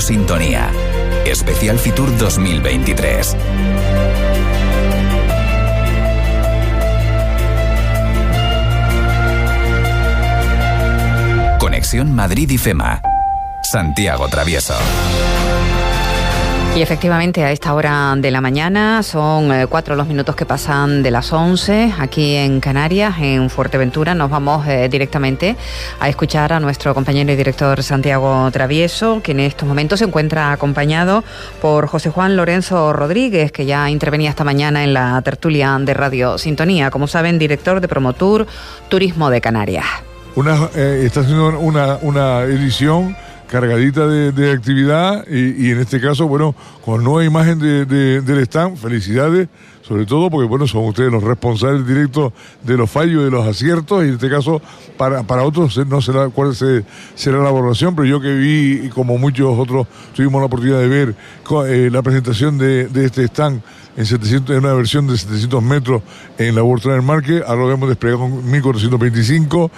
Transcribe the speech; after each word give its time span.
Sintonía. 0.00 0.70
Especial 1.24 1.78
Fitur 1.78 2.16
2023. 2.18 3.36
Conexión 11.58 12.14
Madrid 12.14 12.50
y 12.50 12.58
FEMA. 12.58 13.00
Santiago 13.62 14.28
Travieso. 14.28 14.74
Y 16.76 16.82
efectivamente 16.82 17.44
a 17.44 17.52
esta 17.52 17.72
hora 17.72 18.14
de 18.16 18.32
la 18.32 18.40
mañana 18.40 19.04
son 19.04 19.52
eh, 19.52 19.68
cuatro 19.68 19.94
los 19.94 20.08
minutos 20.08 20.34
que 20.34 20.44
pasan 20.44 21.04
de 21.04 21.12
las 21.12 21.32
once 21.32 21.94
aquí 22.00 22.34
en 22.34 22.58
Canarias, 22.58 23.14
en 23.20 23.48
Fuerteventura. 23.48 24.16
Nos 24.16 24.28
vamos 24.28 24.66
eh, 24.66 24.88
directamente 24.90 25.54
a 26.00 26.08
escuchar 26.08 26.52
a 26.52 26.58
nuestro 26.58 26.92
compañero 26.92 27.30
y 27.30 27.36
director 27.36 27.80
Santiago 27.84 28.50
Travieso, 28.50 29.22
que 29.22 29.30
en 29.30 29.40
estos 29.40 29.68
momentos 29.68 30.00
se 30.00 30.06
encuentra 30.06 30.50
acompañado 30.50 31.22
por 31.62 31.86
José 31.86 32.10
Juan 32.10 32.34
Lorenzo 32.34 32.92
Rodríguez, 32.92 33.52
que 33.52 33.66
ya 33.66 33.88
intervenía 33.88 34.30
esta 34.30 34.42
mañana 34.42 34.82
en 34.82 34.94
la 34.94 35.22
tertulia 35.22 35.78
de 35.80 35.94
Radio 35.94 36.38
Sintonía. 36.38 36.90
Como 36.90 37.06
saben, 37.06 37.38
director 37.38 37.80
de 37.80 37.86
Promotur 37.86 38.48
Turismo 38.88 39.30
de 39.30 39.40
Canarias. 39.40 39.86
Una, 40.34 40.68
eh, 40.74 41.02
está 41.04 41.20
haciendo 41.20 41.56
una, 41.56 41.98
una 42.02 42.40
edición 42.40 43.16
cargadita 43.48 44.06
de, 44.06 44.52
actividad 44.52 45.26
y, 45.28 45.70
en 45.70 45.80
este 45.80 46.00
caso, 46.00 46.26
bueno, 46.26 46.54
con 46.84 47.04
nueva 47.04 47.24
imagen 47.24 47.58
de, 47.58 47.84
del 48.20 48.38
stand, 48.40 48.76
felicidades, 48.76 49.48
sobre 49.86 50.06
todo 50.06 50.30
porque, 50.30 50.48
bueno, 50.48 50.66
son 50.66 50.86
ustedes 50.86 51.12
los 51.12 51.22
responsables 51.22 51.86
directos 51.86 52.32
de 52.62 52.76
los 52.76 52.90
fallos 52.90 53.20
y 53.20 53.24
de 53.24 53.30
los 53.30 53.46
aciertos 53.46 54.02
y 54.04 54.08
en 54.08 54.14
este 54.14 54.30
caso 54.30 54.62
para, 54.96 55.22
para 55.22 55.42
otros 55.42 55.76
no 55.86 56.00
sé 56.00 56.12
cuál 56.34 56.54
será 56.54 57.38
la 57.38 57.50
evaluación, 57.50 57.94
pero 57.94 58.06
yo 58.06 58.20
que 58.20 58.34
vi 58.34 58.86
y 58.86 58.88
como 58.88 59.18
muchos 59.18 59.58
otros 59.58 59.86
tuvimos 60.14 60.40
la 60.40 60.46
oportunidad 60.46 60.78
de 60.78 60.88
ver 60.88 61.14
eh, 61.66 61.90
la 61.92 62.02
presentación 62.02 62.56
de, 62.56 62.88
de 62.88 63.04
este 63.04 63.24
stand 63.24 63.62
en, 63.96 64.06
700, 64.06 64.56
en 64.56 64.64
una 64.64 64.74
versión 64.74 65.06
de 65.06 65.16
700 65.16 65.62
metros 65.62 66.02
en 66.38 66.54
la 66.54 66.62
World 66.62 66.82
Trail 66.82 67.02
Market, 67.02 67.44
ahora 67.46 67.62
lo 67.62 67.72
hemos 67.72 67.88
desplegado 67.88 68.20
con 68.20 68.50
1425, 68.50 69.70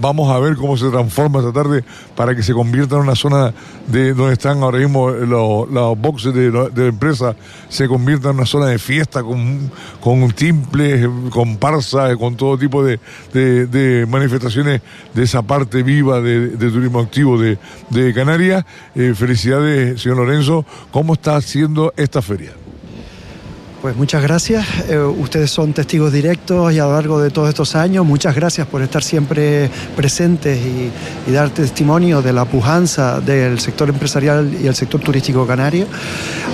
vamos 0.00 0.30
a 0.30 0.38
ver 0.38 0.56
cómo 0.56 0.76
se 0.76 0.90
transforma 0.90 1.38
esta 1.40 1.52
tarde 1.52 1.84
para 2.14 2.34
que 2.34 2.42
se 2.42 2.52
convierta 2.52 2.96
en 2.96 3.02
una 3.02 3.14
zona 3.14 3.54
de 3.86 4.14
donde 4.14 4.34
están 4.34 4.62
ahora 4.62 4.78
mismo 4.78 5.10
los, 5.10 5.98
boxes 5.98 6.34
de, 6.34 6.50
la 6.50 6.86
empresa, 6.86 7.34
se 7.68 7.88
convierta 7.88 8.30
en 8.30 8.36
una 8.36 8.46
zona 8.46 8.66
de 8.66 8.78
fiesta 8.78 9.22
con, 9.22 9.51
con 10.00 10.30
timples, 10.32 11.08
con 11.30 11.56
parsa, 11.56 12.16
con 12.16 12.36
todo 12.36 12.58
tipo 12.58 12.84
de, 12.84 12.98
de, 13.32 14.06
manifestaciones 14.06 14.82
de 15.14 15.22
esa 15.22 15.42
parte 15.42 15.82
viva 15.82 16.20
de, 16.20 16.48
turismo 16.56 17.00
activo 17.00 17.38
de, 17.38 17.58
Canarias. 18.14 18.64
Eh, 18.94 19.14
felicidades, 19.16 20.00
señor 20.00 20.18
Lorenzo. 20.18 20.64
¿Cómo 20.90 21.14
está 21.14 21.36
haciendo 21.36 21.92
esta 21.96 22.22
feria? 22.22 22.61
Pues 23.82 23.96
muchas 23.96 24.22
gracias. 24.22 24.64
Eh, 24.88 24.96
ustedes 24.96 25.50
son 25.50 25.72
testigos 25.72 26.12
directos 26.12 26.72
y 26.72 26.78
a 26.78 26.84
lo 26.84 26.92
largo 26.92 27.20
de 27.20 27.30
todos 27.30 27.48
estos 27.48 27.74
años, 27.74 28.06
muchas 28.06 28.32
gracias 28.32 28.64
por 28.68 28.80
estar 28.80 29.02
siempre 29.02 29.68
presentes 29.96 30.56
y, 30.56 31.32
dar 31.32 31.50
testimonio 31.50 32.22
de 32.22 32.32
la 32.32 32.44
pujanza 32.44 33.20
del 33.20 33.58
sector 33.58 33.88
empresarial 33.88 34.54
y 34.62 34.68
el 34.68 34.76
sector 34.76 35.00
turístico 35.00 35.44
canario. 35.48 35.86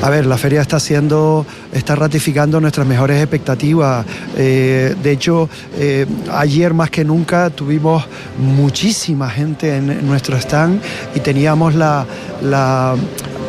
A 0.00 0.08
ver, 0.08 0.24
la 0.24 0.38
feria 0.38 0.62
está 0.62 0.76
haciendo, 0.76 1.44
está 1.70 1.94
ratificando 1.96 2.62
nuestras 2.62 2.86
mejores 2.86 3.20
expectativas. 3.20 4.06
Eh, 4.38 4.96
de 5.02 5.12
hecho, 5.12 5.50
eh, 5.76 6.06
ayer 6.32 6.72
más 6.72 6.88
que 6.88 7.04
nunca 7.04 7.50
tuvimos 7.50 8.06
muchísima 8.38 9.28
gente 9.28 9.76
en, 9.76 10.06
nuestro 10.06 10.38
stand 10.38 10.80
y 11.14 11.20
teníamos 11.20 11.74
la 11.74 12.06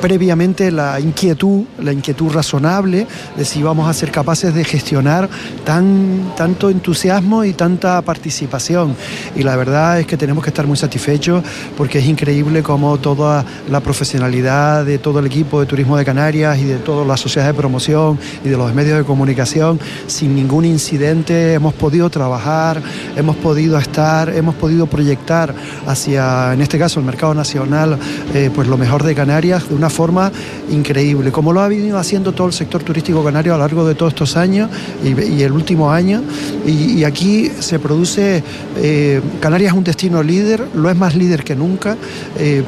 previamente 0.02 0.72
la 0.72 1.00
inquietud, 1.00 1.64
la 1.80 1.94
inquietud 1.94 2.32
razonable 2.32 3.08
de 3.38 3.46
si 3.46 3.62
vamos 3.62 3.90
a 3.90 3.94
ser 3.94 4.12
capaces 4.12 4.54
de 4.54 4.64
gestionar 4.64 5.30
tan, 5.66 6.34
tanto 6.36 6.70
entusiasmo 6.70 7.44
y 7.44 7.54
tanta 7.54 8.02
participación. 8.02 8.96
Y 9.36 9.44
la 9.44 9.56
verdad 9.56 10.00
es 10.00 10.08
que 10.08 10.18
tenemos 10.18 10.44
que 10.44 10.50
estar 10.50 10.66
muy 10.68 10.78
satisfechos 10.78 11.44
porque 11.78 12.00
es 12.00 12.06
increíble 12.06 12.64
cómo 12.64 12.98
toda 12.98 13.46
la 13.70 13.80
profesionalidad 13.80 14.86
de 14.86 14.98
todo 14.98 15.20
el 15.20 15.26
equipo 15.26 15.60
de 15.60 15.66
Turismo 15.66 15.98
de 15.98 16.06
Canarias 16.06 16.58
y 16.60 16.66
de 16.66 16.78
todas 16.78 17.06
las 17.06 17.20
sociedades 17.20 17.54
de 17.54 17.60
promoción 17.60 18.20
y 18.44 18.50
de 18.50 18.58
los 18.58 18.74
medios 18.74 18.98
de 18.98 19.04
comunicación, 19.04 19.80
sin 20.08 20.36
ningún 20.36 20.66
incidente 20.66 21.54
hemos 21.54 21.74
podido 21.74 22.10
trabajar, 22.10 22.82
hemos 23.16 23.36
podido 23.38 23.78
estar, 23.78 24.30
hemos 24.30 24.56
podido 24.56 24.88
proyectar 24.88 25.54
hacia, 25.88 26.54
en 26.54 26.62
este 26.62 26.78
caso, 26.78 27.00
el 27.00 27.06
mercado 27.06 27.34
nacional, 27.34 27.98
eh, 28.34 28.50
pues 28.54 28.68
lo 28.68 28.78
mejor 28.78 29.04
de 29.04 29.16
Canarias 29.16 29.70
de 29.70 29.76
una 29.76 29.89
forma 29.90 30.32
increíble, 30.72 31.32
como 31.32 31.54
lo 31.54 31.62
ha 31.62 31.68
venido 31.68 31.98
haciendo 31.98 32.32
todo 32.32 32.48
el 32.48 32.54
sector 32.54 32.84
turístico 32.84 33.24
canario 33.24 33.54
a 33.54 33.58
lo 33.58 33.64
largo 33.64 33.88
de 33.88 33.96
todos 33.96 34.14
estos 34.14 34.38
años 34.38 34.70
y, 35.04 35.42
el 35.42 35.52
último 35.52 35.92
año. 35.92 36.22
Y, 36.66 37.04
aquí 37.04 37.50
se 37.60 37.80
produce, 37.80 38.44
eh, 38.78 39.22
Canarias 39.40 39.72
es 39.72 39.78
un 39.78 39.84
destino 39.84 40.22
líder, 40.24 40.66
lo 40.76 40.90
es 40.90 40.96
más 40.96 41.16
líder 41.16 41.44
que 41.44 41.56
nunca. 41.56 41.98
Eh, 42.38 42.64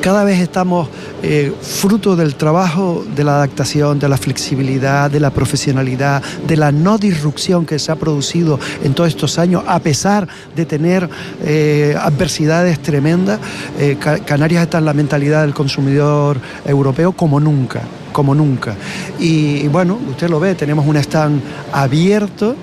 cada 0.00 0.24
vez 0.24 0.40
estamos 0.40 0.88
eh, 1.22 1.52
fruto 1.60 2.16
del 2.16 2.34
trabajo, 2.34 3.04
de 3.14 3.22
la 3.22 3.36
adaptación, 3.36 3.98
de 3.98 4.08
la 4.08 4.16
flexibilidad, 4.16 5.10
de 5.10 5.20
la 5.20 5.30
profesionalidad, 5.30 6.22
de 6.46 6.56
la 6.56 6.72
no 6.72 6.96
disrupción 6.96 7.66
que 7.66 7.78
se 7.78 7.92
ha 7.92 7.96
producido 7.96 8.58
en 8.82 8.94
todos 8.94 9.10
estos 9.10 9.38
años, 9.38 9.62
a 9.66 9.78
pesar 9.80 10.26
de 10.56 10.64
tener 10.64 11.08
eh, 11.44 11.94
adversidades 12.00 12.80
tremendas. 12.80 13.38
Eh, 13.78 13.96
Canarias 14.24 14.62
está 14.62 14.78
en 14.78 14.86
la 14.86 14.94
mentalidad 14.94 15.42
del 15.42 15.54
consumidor 15.54 16.38
europeo 16.64 17.12
como 17.12 17.38
nunca, 17.38 17.82
como 18.12 18.34
nunca. 18.34 18.74
Y, 19.18 19.68
bueno, 19.68 19.98
usted 20.08 20.30
lo 20.30 20.40
ve, 20.40 20.54
tenemos 20.54 20.86
un 20.86 20.96
stand 20.96 21.42
abierto 21.72 22.56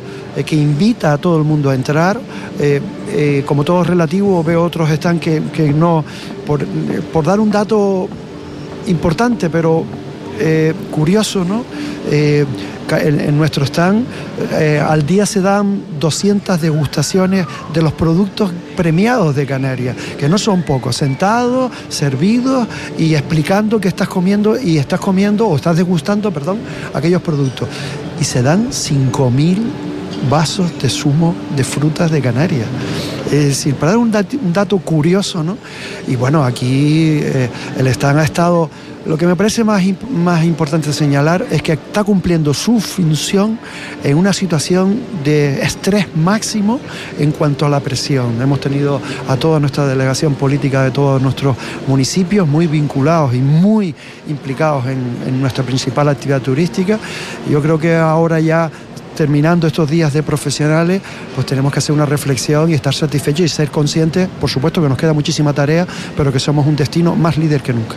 que 0.46 0.56
invita 0.56 1.14
a 1.14 1.18
todo 1.18 1.38
el 1.38 1.44
mundo 1.44 1.70
a 1.70 1.76
entrar. 1.76 2.20
como 3.46 3.64
todo 3.64 3.84
relativo, 3.84 4.44
veo 4.44 4.64
otros 4.64 4.90
están 4.90 5.20
que, 5.20 5.42
que 5.54 5.72
no, 5.72 6.04
por, 6.46 6.66
por, 7.12 7.26
dar 7.26 7.40
un 7.40 7.50
dato 7.50 8.08
importante, 8.88 9.50
pero 9.50 9.86
eh, 10.40 10.74
curioso, 10.92 11.44
¿no? 11.44 11.64
Eh, 12.12 12.46
en, 12.90 13.38
nuestro 13.38 13.66
stand 13.66 14.06
eh, 14.54 14.80
al 14.80 15.06
día 15.06 15.26
se 15.26 15.42
dan 15.42 15.82
200 16.00 16.62
degustaciones 16.62 17.46
de 17.74 17.82
los 17.82 17.92
productos 17.92 18.52
premiados 18.78 19.36
de 19.36 19.46
Canarias, 19.46 19.96
que 20.18 20.30
no 20.30 20.38
son 20.38 20.62
pocos, 20.64 20.96
sentados, 20.96 21.72
servidos 21.90 22.68
y 22.98 23.16
explicando 23.16 23.82
que 23.82 23.88
estás 23.88 24.08
comiendo 24.08 24.58
y 24.60 24.78
estás 24.78 25.00
comiendo 25.00 25.48
o 25.48 25.56
estás 25.56 25.76
degustando, 25.76 26.32
perdón, 26.32 26.60
aquellos 26.94 27.22
productos. 27.22 27.68
Y 28.22 28.24
se 28.24 28.42
dan 28.42 28.70
5.000 28.70 29.58
vasos 30.30 30.72
de 30.80 30.90
zumo 30.90 31.36
de 31.56 31.64
frutas 31.64 32.12
de 32.12 32.22
Canarias. 32.22 32.68
Es 33.28 33.46
decir, 33.46 33.76
para 33.76 33.92
dar 33.92 34.00
un, 34.00 34.12
dato, 34.54 34.78
curioso, 34.80 35.44
¿no? 35.44 35.58
Y 36.08 36.16
bueno, 36.16 36.44
aquí 36.44 37.20
el 37.78 37.88
stand 37.88 38.20
ha 38.20 38.24
estado 38.24 38.70
lo 39.08 39.18
que 39.18 39.26
me 39.26 39.38
parece 39.38 39.64
más, 39.64 39.82
más 40.12 40.44
importante 40.44 40.92
señalar 40.92 41.46
es 41.50 41.62
que 41.62 41.74
está 41.74 42.04
cumpliendo 42.04 42.54
su 42.54 42.82
función 42.82 43.58
en 44.04 44.18
una 44.18 44.34
situación 44.34 45.00
de 45.24 45.62
estrés 45.62 46.14
máximo 46.14 46.82
en 47.18 47.32
cuanto 47.32 47.66
a 47.66 47.70
la 47.70 47.80
presión. 47.80 48.42
Hemos 48.42 48.60
tenido 48.60 49.00
a 49.30 49.38
toda 49.38 49.62
nuestra 49.62 49.88
delegación 49.88 50.36
política 50.36 50.84
de 50.84 50.92
todos 50.92 51.22
nuestros 51.22 51.56
municipios 51.88 52.46
muy 52.46 52.68
vinculados 52.68 53.34
y 53.34 53.38
muy 53.38 53.96
implicados 54.28 54.86
en, 54.88 55.40
nuestra 55.40 55.64
principal 55.64 56.10
actividad 56.10 56.42
turística. 56.42 57.00
Yo 57.50 57.62
creo 57.62 57.80
que 57.80 57.96
ahora 57.96 58.42
ya 58.42 58.70
terminando 59.18 59.66
estos 59.66 59.90
días 59.90 60.14
de 60.14 60.22
profesionales, 60.22 61.02
pues 61.34 61.48
tenemos 61.48 61.74
que 61.74 61.80
hacer 61.80 61.94
una 61.94 62.06
reflexión 62.06 62.70
y 62.70 62.76
estar 62.76 62.94
satisfechos 62.94 63.46
y 63.46 63.50
ser 63.50 63.72
conscientes, 63.72 64.30
por 64.40 64.50
supuesto 64.50 64.80
que 64.80 64.88
nos 64.88 64.98
queda 64.98 65.12
muchísima 65.12 65.54
tarea, 65.54 65.88
pero 66.16 66.32
que 66.32 66.40
somos 66.40 66.68
un 66.68 66.76
destino 66.76 67.16
más 67.16 67.36
líder 67.36 67.62
que 67.62 67.74
nunca. 67.74 67.96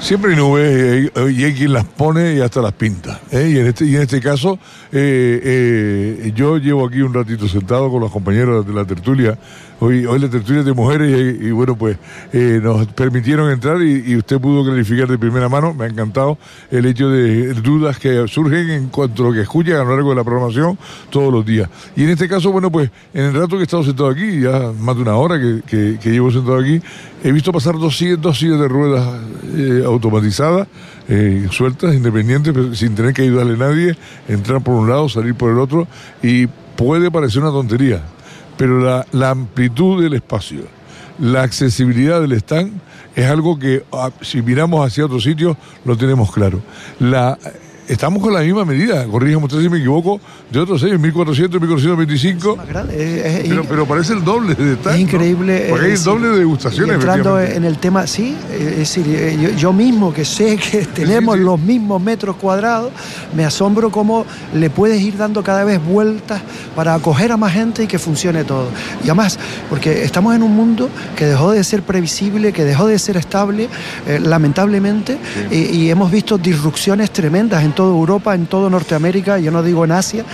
Siempre 0.00 0.32
hay 0.32 0.36
nubes 0.36 1.10
y 1.32 1.44
hay, 1.44 1.54
quien 1.54 1.72
las 1.72 1.84
pone 1.84 2.34
y 2.34 2.40
hasta 2.40 2.60
las 2.60 2.72
pinta. 2.72 3.20
¿eh? 3.30 3.50
Y, 3.52 3.58
en 3.58 3.66
este, 3.66 3.84
y 3.86 3.96
en 3.96 4.02
este 4.02 4.20
caso, 4.20 4.58
eh, 4.92 5.40
eh, 5.42 6.32
yo 6.34 6.58
llevo 6.58 6.86
aquí 6.86 7.00
un 7.00 7.14
ratito 7.14 7.48
sentado 7.48 7.90
con 7.90 8.00
los 8.00 8.12
compañeros 8.12 8.66
de 8.66 8.74
la 8.74 8.84
tertulia 8.84 9.38
Hoy, 9.84 10.06
hoy 10.06 10.18
la 10.18 10.30
tertulia 10.30 10.62
de 10.62 10.72
mujeres 10.72 11.36
y, 11.42 11.50
bueno, 11.50 11.76
pues 11.76 11.98
eh, 12.32 12.58
nos 12.62 12.86
permitieron 12.86 13.50
entrar 13.50 13.82
y, 13.82 14.16
usted 14.16 14.40
pudo 14.40 14.64
clarificar 14.64 15.06
de 15.06 15.18
primera 15.18 15.50
mano, 15.50 15.74
me 15.74 15.84
ha 15.84 15.88
encantado 15.88 16.38
el 16.70 16.86
hecho 16.86 17.10
de 17.10 17.52
dudas 17.52 17.98
que 17.98 18.26
surgen 18.26 18.70
en 18.70 18.88
cuanto 18.88 19.24
a 19.24 19.26
lo 19.28 19.34
que 19.34 19.42
escuchan 19.42 19.74
a 19.74 19.84
lo 19.84 19.90
largo 19.90 20.08
de 20.08 20.16
la 20.16 20.24
programación 20.24 20.78
todos 21.10 21.30
los 21.30 21.44
días. 21.44 21.68
Y 21.96 22.04
en 22.04 22.08
este 22.08 22.26
caso, 22.30 22.50
bueno, 22.50 22.72
pues 22.72 22.90
en 23.12 23.24
el 23.24 23.34
rato 23.34 23.56
que 23.56 23.58
he 23.58 23.62
estado 23.64 23.84
sentado 23.84 24.08
aquí, 24.08 24.40
ya 24.40 24.72
más 24.80 24.96
de 24.96 25.02
una 25.02 25.16
hora 25.16 25.38
que, 25.38 25.98
llevo 26.02 26.30
sentado 26.30 26.56
aquí, 26.60 26.80
he 27.22 27.30
visto 27.30 27.52
pasar 27.52 27.78
dos 27.78 27.94
sillas, 27.98 28.22
dos 28.22 28.38
sillas 28.38 28.60
de 28.60 28.68
ruedas 28.68 29.20
eh, 29.54 29.82
automatizadas, 29.84 30.66
eh, 31.10 31.46
sueltas, 31.50 31.94
independientes, 31.94 32.78
sin 32.78 32.94
tener 32.94 33.12
que 33.12 33.20
ayudarle 33.20 33.52
a 33.52 33.68
nadie, 33.68 33.98
entrar 34.28 34.62
por 34.62 34.76
un 34.76 34.88
lado, 34.88 35.10
salir 35.10 35.34
por 35.34 35.50
el 35.50 35.58
otro, 35.58 35.86
y 36.22 36.46
puede 36.74 37.10
parecer 37.10 37.42
una 37.42 37.50
tontería, 37.50 38.02
pero 38.56 39.04
la, 39.12 39.30
amplitud 39.30 40.02
del 40.02 40.14
espacio, 40.14 40.62
la 41.18 41.42
accesibilidad 41.42 42.20
del 42.20 42.32
stand 42.32 42.72
es 43.14 43.26
algo 43.26 43.58
que 43.58 43.84
ah, 43.92 44.10
si 44.20 44.42
miramos 44.42 44.86
hacia 44.86 45.06
otros 45.06 45.24
sitios 45.24 45.56
lo 45.84 45.96
tenemos 45.96 46.32
claro. 46.32 46.60
La 46.98 47.38
estamos 47.88 48.22
con 48.22 48.32
la 48.32 48.40
misma 48.40 48.64
medida, 48.64 49.04
corrígeme 49.06 49.44
usted 49.44 49.60
si 49.60 49.68
me 49.68 49.78
equivoco, 49.78 50.20
de 50.50 50.60
otros 50.60 50.82
años, 50.82 51.00
1400, 51.00 51.60
1425. 51.60 52.58
pero, 53.48 53.64
pero 53.64 53.86
parece 53.86 54.14
el 54.14 54.24
doble 54.24 54.54
de 54.54 54.72
Es 54.72 54.98
increíble. 54.98 55.66
Porque 55.68 55.86
hay 55.86 55.92
el 55.92 56.02
doble 56.02 56.28
de 56.28 56.38
degustaciones. 56.38 56.94
entrando 56.94 57.40
en 57.40 57.64
el 57.64 57.78
tema, 57.78 58.06
sí, 58.06 58.36
es 58.52 58.78
decir, 58.78 59.04
eh, 59.08 59.54
yo, 59.56 59.72
mismo 59.72 60.12
que 60.12 60.24
sé 60.24 60.56
que 60.56 60.86
tenemos 60.86 61.38
los 61.38 61.60
mismos 61.60 62.00
metros 62.00 62.36
cuadrados, 62.36 62.92
me 63.34 63.44
asombro 63.44 63.90
cómo 63.90 64.24
le 64.54 64.70
puedes 64.70 65.00
ir 65.00 65.16
dando 65.16 65.42
cada 65.42 65.64
vez 65.64 65.84
vueltas 65.84 66.40
para 66.74 66.94
acoger 66.94 67.32
a 67.32 67.36
más 67.36 67.52
gente 67.52 67.84
y 67.84 67.86
que 67.86 67.98
funcione 67.98 68.44
todo. 68.44 68.68
Y 69.02 69.06
además, 69.06 69.38
porque 69.68 70.04
estamos 70.04 70.34
en 70.34 70.42
un 70.42 70.54
mundo 70.54 70.88
que 71.16 71.26
dejó 71.26 71.52
de 71.52 71.62
ser 71.64 71.82
previsible, 71.82 72.52
que 72.52 72.64
dejó 72.64 72.86
de 72.86 72.98
ser 72.98 73.16
estable, 73.16 73.68
eh, 74.06 74.20
lamentablemente, 74.20 75.18
y, 75.50 75.56
y 75.56 75.90
hemos 75.90 76.10
visto 76.10 76.38
disrupciones 76.38 77.10
tremendas 77.10 77.64
en 77.64 77.73
toda 77.74 77.90
Europa, 77.90 78.34
en 78.34 78.46
toda 78.46 78.70
Norteamérica, 78.70 79.38
yo 79.38 79.50
no 79.50 79.62
digo 79.62 79.84
en 79.84 79.92
Asia, 79.92 80.24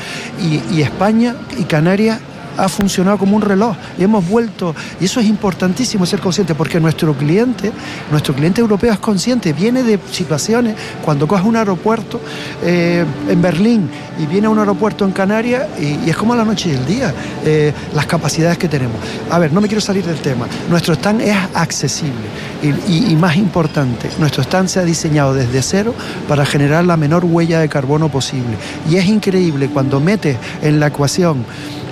y, 0.41 0.81
España 0.81 1.37
y 1.59 1.65
Canarias 1.65 2.21
ha 2.57 2.69
funcionado 2.69 3.19
como 3.19 3.37
un 3.37 3.43
reloj 3.43 3.77
y 3.99 4.05
hemos 4.05 4.29
vuelto, 4.29 4.75
y 5.01 5.05
eso 5.05 5.21
es 5.21 5.27
importantísimo 5.27 6.07
ser 6.07 6.21
consciente, 6.21 6.55
porque 6.55 6.81
nuestro 6.81 7.15
cliente, 7.15 7.73
nuestro 8.11 8.35
cliente 8.35 8.61
europeo 8.61 8.93
es 8.93 8.99
consciente, 8.99 9.53
viene 9.53 9.83
de 9.83 9.99
situaciones, 10.11 10.75
cuando 11.05 11.27
coge 11.27 11.47
un 11.47 11.57
aeropuerto 11.57 12.21
eh, 12.63 13.05
en 13.29 13.43
Berlín 13.43 13.89
y 14.19 14.27
viene 14.27 14.47
a 14.47 14.51
un 14.51 14.59
aeropuerto 14.59 15.05
en 15.05 15.13
Canarias, 15.13 15.67
y, 15.79 16.09
es 16.09 16.17
como 16.17 16.35
la 16.35 16.45
noche 16.45 16.71
y 16.71 16.73
el 16.73 16.87
día, 16.87 17.15
eh, 17.45 17.73
las 17.95 18.07
capacidades 18.07 18.59
que 18.59 18.69
tenemos. 18.69 18.97
A 19.31 19.39
ver, 19.39 19.53
no 19.53 19.61
me 19.61 19.69
quiero 19.69 19.81
salir 19.81 20.05
del 20.05 20.19
tema, 20.19 20.47
nuestro 20.69 20.95
stand 20.95 21.21
es 21.23 21.37
accesible 21.55 22.51
y 22.63 23.17
más 23.17 23.37
importante, 23.37 24.11
nuestro 24.19 24.43
stand 24.43 24.69
se 24.69 24.81
ha 24.81 24.85
diseñado 24.85 25.33
desde 25.33 25.63
cero 25.63 25.95
para 26.29 26.45
generar 26.45 26.85
la 26.85 26.97
menor 26.97 27.25
huella 27.25 27.61
de 27.61 27.69
carbono 27.69 28.09
posible. 28.09 28.57
Y 28.89 28.97
es 28.97 29.07
increíble 29.07 29.69
cuando 29.69 30.01
metes 30.01 30.37
en 30.63 30.81
la 30.81 30.89
ecuación 30.89 31.45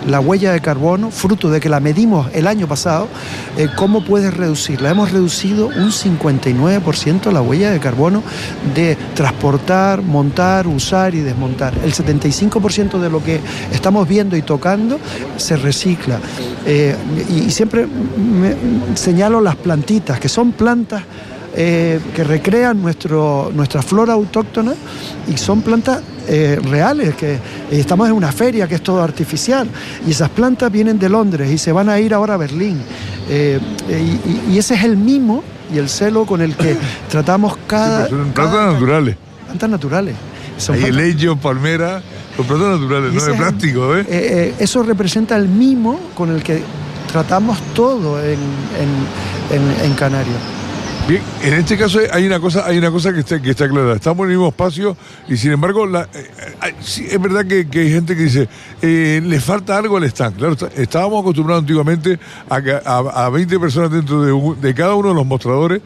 la 0.07 0.21
huella 0.21 0.53
de 0.53 0.61
carbono, 0.61 1.11
fruto 1.11 1.51
de 1.51 1.61
que 1.61 1.69
la 1.69 1.81
medimos 1.81 2.29
el 2.33 2.47
año 2.47 2.67
pasado, 2.67 3.09
eh, 3.57 3.69
¿cómo 3.77 4.05
puedes 4.05 4.35
reducirla? 4.35 4.91
Hemos 4.91 5.13
reducido 5.13 5.67
un 5.67 5.91
59% 5.91 7.31
la 7.33 7.43
huella 7.43 7.71
de 7.71 7.81
carbono 7.81 8.23
de 8.75 8.97
transportar, 9.15 10.03
montar, 10.03 10.67
usar 10.67 11.15
y 11.15 11.21
desmontar. 11.21 11.75
El 11.85 11.93
75% 11.93 12.99
de 12.99 13.11
lo 13.11 13.23
que 13.23 13.41
estamos 13.73 14.09
viendo 14.09 14.37
y 14.37 14.43
tocando 14.43 14.99
se 15.37 15.57
recicla. 15.57 16.19
Eh, 16.67 16.97
y, 17.29 17.51
siempre 17.51 17.87
señalo 18.95 19.41
las 19.41 19.57
plantitas, 19.57 20.21
que 20.21 20.29
son 20.29 20.53
plantas 20.53 21.03
eh, 21.61 21.99
que 22.15 22.23
recrean 22.23 22.81
nuestro, 22.81 23.51
nuestra 23.53 23.83
flora 23.83 24.13
autóctona 24.13 24.75
y 25.27 25.37
son 25.37 25.61
plantas 25.63 26.01
eh, 26.29 26.57
reales, 26.63 27.17
que 27.17 27.37
estamos 27.73 28.07
en 28.07 28.15
una 28.15 28.31
feria 28.31 28.69
que 28.69 28.77
es 28.77 28.81
todo 28.81 29.03
artificial 29.03 29.67
y 30.07 30.13
esas 30.13 30.31
plantas 30.31 30.71
vienen 30.71 31.01
de 31.01 31.09
Londres 31.09 31.51
y 31.51 31.59
se 31.59 31.73
van 31.73 31.89
a 31.89 31.99
ir 31.99 32.15
ahora 32.15 32.35
a 32.35 32.37
Berlín. 32.37 32.81
Eh, 33.29 33.59
y, 34.49 34.57
ese 34.57 34.75
es 34.77 34.85
el 34.85 34.97
mimo 34.97 35.43
y 35.75 35.79
el 35.79 35.89
celo 35.89 36.27
con 36.27 36.43
el 36.43 36.55
que 36.55 36.77
tratamos 37.11 37.59
cada... 37.67 38.09
son 38.09 38.31
plantas 38.31 38.75
naturales. 38.75 39.17
Plantas 39.47 39.71
naturales. 39.71 40.15
Son 40.59 40.77
Hay 40.77 40.93
leño, 40.93 41.41
palmera, 41.41 42.01
son 42.37 42.47
plantas 42.47 42.81
naturales, 42.81 43.15
no 43.15 43.25
de 43.25 43.35
plástico. 43.35 43.97
¿eh? 43.97 44.55
eso 44.61 44.85
representa 44.85 45.35
el 45.35 45.49
mimo 45.49 45.99
con 46.15 46.33
el 46.33 46.41
que 46.41 46.63
tratamos 47.11 47.59
todo 47.75 48.23
en, 48.23 48.39
en, 49.51 49.85
en 49.85 49.95
Canarias. 49.95 50.58
Bien, 51.09 51.23
en 51.43 51.55
este 51.55 51.79
caso 51.79 52.01
hay 52.13 52.27
una 52.27 52.39
cosa, 52.39 52.67
hay 52.67 52.77
una 52.77 52.91
cosa 52.91 53.15
que 53.15 53.21
está, 53.21 53.41
que 53.41 53.49
está 53.49 53.67
clara. 53.67 53.95
Estamos 53.95 54.27
en 54.27 54.33
el 54.33 54.37
mismo 54.37 54.49
espacio 54.49 54.95
y 55.27 55.39
sin 55.39 55.53
embargo, 55.53 55.87
la, 55.87 56.07
eh, 56.63 56.69
eh, 56.69 57.09
es 57.11 57.21
verdad 57.21 57.47
que, 57.47 57.67
hay 57.79 57.91
gente 57.91 58.17
que 58.17 58.23
dice, 58.23 58.49
eh, 58.83 59.21
le 59.25 59.41
falta 59.41 59.77
algo 59.77 59.97
al 59.97 60.05
stand. 60.05 60.37
Claro, 60.37 60.57
estábamos 60.77 61.21
acostumbrados 61.21 61.63
antiguamente 61.63 62.19
a, 62.49 63.27
a, 63.27 63.31
20 63.31 63.59
personas 63.59 63.91
dentro 63.91 64.55
de, 64.55 64.75
cada 64.75 64.95
uno 64.95 65.09
de 65.11 65.15
los 65.15 65.27
mostradores, 65.27 65.81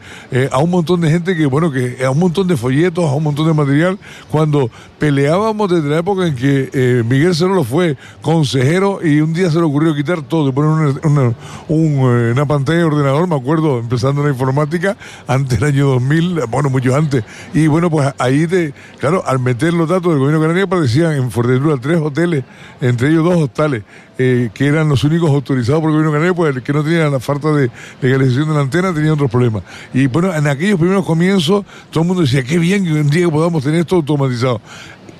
a 0.51 0.59
un 0.59 0.69
montón 0.69 1.01
de 1.01 1.09
gente 1.09 1.35
que, 1.35 1.45
bueno, 1.45 1.71
que 1.71 2.03
a 2.03 2.11
un 2.11 2.19
montón 2.19 2.47
de 2.47 2.57
folletos, 2.57 3.05
a 3.05 3.13
un 3.13 3.23
montón 3.23 3.47
de 3.47 3.53
material. 3.53 3.97
Cuando 4.29 4.69
peleábamos 4.99 5.69
desde 5.69 5.89
la 5.89 5.99
época 5.99 6.27
en 6.27 6.35
que 6.35 7.03
Miguel 7.07 7.35
Cerolo 7.35 7.63
fue 7.63 7.97
consejero 8.21 8.99
y 9.03 9.21
un 9.21 9.33
día 9.33 9.49
se 9.49 9.57
le 9.57 9.63
ocurrió 9.63 9.95
quitar 9.95 10.21
todo, 10.21 10.49
y 10.49 10.51
poner 10.51 10.95
una, 11.03 11.33
una 11.67 12.45
pantalla 12.45 12.79
de 12.79 12.85
ordenador, 12.85 13.27
me 13.27 13.35
acuerdo, 13.35 13.79
empezando 13.79 14.23
la 14.23 14.29
informática 14.29 14.97
antes 15.27 15.59
del 15.59 15.69
año 15.69 15.87
2000, 15.87 16.41
bueno, 16.49 16.69
mucho 16.69 16.95
antes. 16.95 17.23
Y 17.53 17.67
bueno, 17.67 17.89
pues 17.89 18.13
ahí, 18.17 18.45
de, 18.45 18.73
claro, 18.99 19.23
al 19.25 19.39
meter 19.39 19.73
los 19.73 19.89
datos 19.89 20.11
del 20.11 20.19
gobierno 20.19 20.41
canario 20.41 20.62
aparecían 20.63 21.13
en 21.13 21.31
Fuerteventura 21.31 21.77
tres 21.77 21.99
hoteles, 21.99 22.43
entre 22.81 23.09
ellos 23.09 23.23
dos 23.23 23.37
hostales, 23.37 23.83
eh, 24.17 24.49
que 24.53 24.67
eran 24.67 24.89
los 24.89 25.03
únicos 25.03 25.29
autorizados 25.29 25.81
por 25.81 25.89
el 25.89 25.95
gobierno 25.95 26.11
canario, 26.11 26.35
pues 26.35 26.55
el 26.55 26.63
que 26.63 26.73
no 26.73 26.83
tenía 26.83 27.09
la 27.09 27.19
falta 27.19 27.51
de 27.53 27.69
legalización 28.01 28.49
de 28.49 28.55
la 28.55 28.61
antena 28.61 28.93
tenía 28.93 29.13
otros 29.13 29.29
problemas. 29.29 29.63
Y 29.93 30.07
bueno, 30.07 30.33
en 30.33 30.47
aquellos 30.47 30.79
primeros 30.79 31.05
comienzos, 31.05 31.65
todo 31.91 32.01
el 32.01 32.07
mundo 32.07 32.23
decía, 32.23 32.43
qué 32.43 32.57
bien 32.57 32.83
que 32.83 32.93
un 32.93 33.09
día 33.09 33.29
podamos 33.29 33.63
tener 33.63 33.81
esto 33.81 33.95
automatizado 33.97 34.61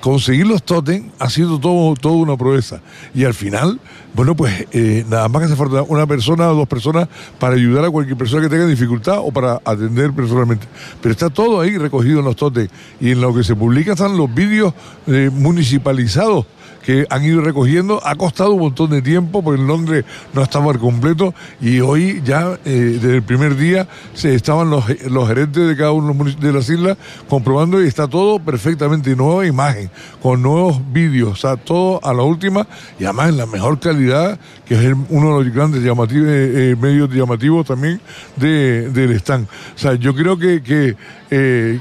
conseguir 0.04 0.46
los 0.46 0.62
totem 0.62 1.08
ha 1.18 1.30
sido 1.30 1.58
todo, 1.58 1.94
todo 1.94 2.12
una 2.12 2.36
proeza. 2.36 2.82
Y 3.14 3.24
al 3.24 3.32
final, 3.32 3.80
bueno, 4.12 4.36
pues 4.36 4.66
eh, 4.72 5.02
nada 5.08 5.30
más 5.30 5.40
que 5.40 5.46
hace 5.46 5.56
falta 5.56 5.80
una 5.80 6.06
persona 6.06 6.50
o 6.50 6.54
dos 6.54 6.68
personas 6.68 7.08
para 7.38 7.54
ayudar 7.54 7.86
a 7.86 7.90
cualquier 7.90 8.18
persona 8.18 8.42
que 8.42 8.50
tenga 8.50 8.66
dificultad 8.66 9.20
o 9.20 9.32
para 9.32 9.62
atender 9.64 10.12
personalmente. 10.12 10.66
Pero 11.00 11.12
está 11.12 11.30
todo 11.30 11.58
ahí 11.58 11.78
recogido 11.78 12.18
en 12.18 12.26
los 12.26 12.36
totem. 12.36 12.68
Y 13.00 13.12
en 13.12 13.22
lo 13.22 13.34
que 13.34 13.42
se 13.42 13.56
publica 13.56 13.92
están 13.92 14.14
los 14.18 14.32
vídeos 14.32 14.74
eh, 15.06 15.30
municipalizados 15.32 16.44
que 16.84 17.06
han 17.10 17.24
ido 17.24 17.40
recogiendo. 17.40 18.00
Ha 18.04 18.14
costado 18.14 18.52
un 18.52 18.60
montón 18.60 18.90
de 18.90 19.02
tiempo 19.02 19.42
porque 19.42 19.60
el 19.60 19.66
Londres 19.66 20.04
no 20.32 20.42
estaba 20.42 20.70
al 20.70 20.78
completo 20.78 21.34
y 21.60 21.80
hoy 21.80 22.22
ya 22.24 22.58
eh, 22.64 22.98
desde 23.00 23.16
el 23.16 23.22
primer 23.22 23.56
día 23.56 23.88
se 24.12 24.34
estaban 24.34 24.70
los, 24.70 24.84
los 25.10 25.26
gerentes 25.26 25.66
de 25.66 25.76
cada 25.76 25.92
uno 25.92 26.14
de 26.24 26.52
las 26.52 26.68
islas 26.68 26.96
comprobando 27.28 27.82
y 27.82 27.88
está 27.88 28.06
todo 28.06 28.38
perfectamente 28.38 29.16
nueva 29.16 29.46
imagen, 29.46 29.90
con 30.22 30.42
nuevos 30.42 30.80
vídeos, 30.92 31.32
o 31.32 31.36
sea, 31.36 31.56
todo 31.56 32.00
a 32.04 32.12
la 32.12 32.22
última 32.22 32.66
y 32.98 33.04
además 33.04 33.30
en 33.30 33.38
la 33.38 33.46
mejor 33.46 33.80
calidad, 33.80 34.38
que 34.66 34.74
es 34.74 34.94
uno 35.08 35.38
de 35.38 35.44
los 35.44 35.54
grandes 35.54 35.82
eh, 35.82 36.72
eh, 36.72 36.76
medios 36.80 37.10
llamativos 37.10 37.66
también 37.66 38.00
de, 38.36 38.90
del 38.90 39.12
stand. 39.12 39.46
O 39.74 39.78
sea, 39.78 39.94
yo 39.94 40.14
creo 40.14 40.38
que, 40.38 40.62
que 40.62 40.96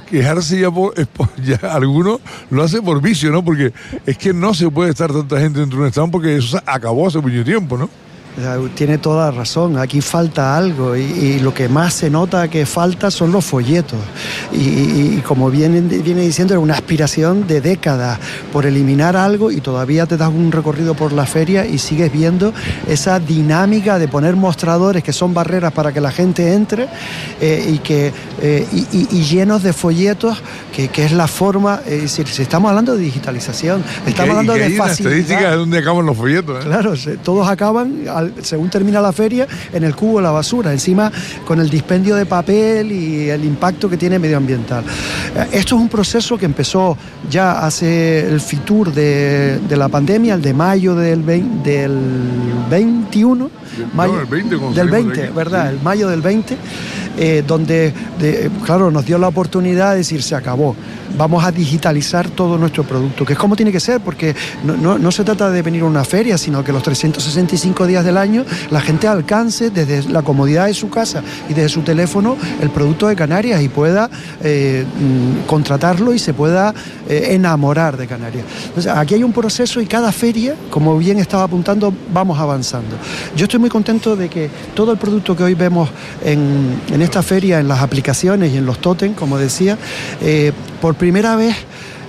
quejarse 0.10 0.60
ya 0.60 0.72
por, 0.72 0.96
ya 1.44 1.60
algunos 1.72 2.20
lo 2.50 2.64
hace 2.64 2.82
por 2.82 3.02
vicio, 3.02 3.32
¿no? 3.32 3.46
Porque 3.46 3.72
es 4.06 4.18
que 4.18 4.34
no 4.34 4.54
se 4.56 4.70
puede 4.72 4.93
estar 4.94 5.12
tanta 5.12 5.40
gente 5.40 5.60
dentro 5.60 5.78
de 5.78 5.84
un 5.84 5.90
stand 5.90 6.12
porque 6.12 6.38
eso 6.38 6.60
acabó 6.66 7.08
hace 7.08 7.20
mucho 7.20 7.44
tiempo, 7.44 7.78
¿no? 7.78 7.90
Tiene 8.76 8.98
toda 8.98 9.30
razón, 9.30 9.78
aquí 9.78 10.02
falta 10.02 10.58
algo 10.58 10.96
y, 10.96 11.40
lo 11.40 11.54
que 11.54 11.70
más 11.70 11.94
se 11.94 12.10
nota 12.10 12.48
que 12.48 12.66
falta 12.66 13.12
son 13.12 13.32
los 13.32 13.46
folletos. 13.46 14.00
Y, 14.52 15.18
como 15.18 15.52
viene, 15.52 15.82
viene 15.82 16.22
diciendo, 16.22 16.54
era 16.54 16.60
una 16.60 16.74
aspiración 16.74 17.46
de 17.48 17.62
décadas 17.62 18.20
por 18.52 18.66
eliminar 18.66 19.16
algo 19.16 19.52
y 19.52 19.62
todavía 19.62 20.06
te 20.06 20.18
das 20.18 20.30
un 20.30 20.52
recorrido 20.52 20.96
por 20.96 21.14
la 21.14 21.26
feria 21.26 21.66
y 21.66 21.78
sigues 21.78 22.12
viendo 22.12 22.54
esa 22.88 23.20
dinámica 23.20 24.00
de 24.00 24.08
poner 24.08 24.36
mostradores 24.36 25.04
que 25.04 25.14
son 25.14 25.34
barreras 25.34 25.72
para 25.72 25.92
que 25.92 26.02
la 26.02 26.12
gente 26.12 26.54
entre 26.54 26.88
eh, 27.40 27.74
y, 27.74 27.78
que, 27.80 28.12
eh, 28.42 28.68
y, 28.92 29.22
llenos 29.22 29.64
de 29.64 29.74
folletos, 29.74 30.42
que, 30.76 30.90
es 31.04 31.12
la 31.12 31.28
forma, 31.28 31.82
es 31.86 32.02
decir, 32.04 32.28
si 32.28 32.42
estamos 32.42 32.70
hablando 32.70 32.96
de 32.96 33.04
digitalización, 33.04 33.84
estamos 34.06 34.32
hablando 34.32 34.54
de 34.54 34.72
facilidad. 34.72 35.18
estadística 35.18 35.52
de 35.52 35.58
dónde 35.58 35.78
acaban 35.78 36.06
los 36.06 36.18
folletos. 36.18 36.64
¿eh? 36.64 36.68
Claro, 36.68 36.94
todos 37.24 37.48
acaban 37.48 38.08
según 38.42 38.70
termina 38.70 39.02
la 39.02 39.12
feria, 39.12 39.48
en 39.72 39.84
el 39.84 39.96
cubo 39.96 40.18
de 40.18 40.24
la 40.24 40.32
basura, 40.32 40.72
encima 40.72 41.12
con 41.46 41.60
el 41.60 41.70
dispendio 41.70 42.16
de 42.16 42.26
papel 42.26 42.92
y 42.92 43.30
el 43.30 43.44
impacto 43.46 43.90
que 43.90 43.98
tiene 43.98 44.20
medioambiental. 44.20 44.84
Eh, 45.36 45.48
esto 45.54 45.76
es 45.76 45.82
un 45.82 45.90
proceso 45.90 46.38
que 46.38 46.46
empezó 46.46 46.98
ya 47.30 47.66
hace 47.66 48.28
el 48.28 48.42
FITUR 48.42 48.94
de, 48.94 49.60
la 49.70 49.90
pandemia, 49.90 50.36
el 50.36 50.42
de 50.42 50.54
mayo 50.54 50.96
del, 50.96 51.26
del 51.64 52.00
21. 52.70 53.63
Mayo, 53.94 54.26
20, 54.30 54.58
del 54.74 54.90
20, 54.90 55.30
¿verdad? 55.32 55.70
El 55.70 55.82
mayo 55.82 56.10
del 56.10 56.22
20 56.22 56.58
eh, 57.18 57.44
donde, 57.46 57.94
claro, 58.66 58.90
nos 58.90 59.06
dio 59.06 59.18
la 59.18 59.28
oportunidad 59.28 59.92
de 59.92 59.98
decir, 59.98 60.24
se 60.24 60.36
acabó 60.36 60.76
vamos 61.18 61.44
a 61.44 61.52
digitalizar 61.52 62.30
todo 62.30 62.58
nuestro 62.58 62.84
producto, 62.84 63.26
que 63.26 63.34
es 63.34 63.40
como 63.40 63.56
tiene 63.56 63.72
que 63.72 63.80
ser, 63.80 64.02
porque 64.02 64.36
no, 64.64 65.12
se 65.12 65.24
trata 65.24 65.50
de 65.50 65.62
venir 65.62 65.84
a 65.84 65.86
una 65.86 66.04
feria, 66.04 66.38
sino 66.38 66.64
que 66.64 66.72
los 66.72 66.84
365 66.84 67.86
días 67.86 68.04
del 68.04 68.18
año 68.18 68.46
la 68.72 68.82
gente 68.82 69.08
alcance 69.08 69.70
desde 69.70 70.10
la 70.10 70.22
comodidad 70.22 70.68
de 70.68 70.74
su 70.74 70.90
casa 70.90 71.22
y 71.50 71.54
desde 71.54 71.70
su 71.70 71.82
teléfono 71.82 72.38
el 72.62 72.70
producto 72.70 73.08
de 73.08 73.16
Canarias 73.16 73.62
y 73.62 73.70
pueda 73.70 74.10
eh, 74.42 74.86
mm, 74.86 75.46
contratarlo 75.48 76.14
y 76.14 76.20
se 76.20 76.34
pueda 76.34 76.74
eh, 77.08 77.28
enamorar 77.32 77.98
de 77.98 78.08
Canarias. 78.08 78.46
Entonces, 78.68 78.92
aquí 78.92 79.16
hay 79.16 79.24
un 79.24 79.34
proceso 79.34 79.82
y 79.82 79.86
cada 79.86 80.12
feria, 80.12 80.56
como 80.70 80.98
bien 80.98 81.20
estaba 81.20 81.44
apuntando, 81.44 81.94
vamos 82.14 82.40
avanzando. 82.40 82.96
Yo 83.36 83.46
estoy 83.46 83.60
muy 83.64 83.70
contento 83.70 84.18
de 84.18 84.28
que 84.28 84.50
todo 84.76 84.92
el 84.92 84.98
producto 84.98 85.38
que 85.38 85.44
hoy 85.44 85.54
vemos 85.54 85.90
en, 86.22 86.82
esta 87.02 87.24
feria, 87.24 87.62
en 87.62 87.70
las 87.70 87.82
aplicaciones 87.82 88.52
y 88.52 88.58
en 88.58 88.66
los 88.66 88.80
totem, 88.80 89.14
como 89.14 89.38
decía, 89.38 89.78
eh, 90.20 90.52
por 90.82 90.96
primera 90.96 91.38
vez 91.38 91.56